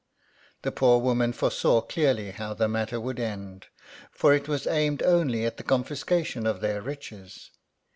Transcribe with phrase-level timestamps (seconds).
[0.63, 3.67] The poor woman foresaw clearly how the matter would end;
[4.09, 7.51] for it was aimed only at the confiscation of their riches.